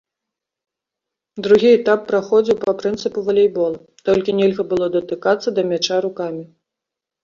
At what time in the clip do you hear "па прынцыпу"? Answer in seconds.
2.65-3.25